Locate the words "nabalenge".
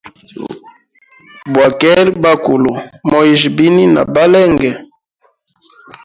3.93-4.71